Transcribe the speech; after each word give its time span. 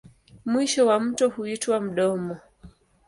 Mwisho 0.45 0.87
wa 0.87 0.99
mto 0.99 1.29
huitwa 1.29 1.81
mdomo. 1.81 2.37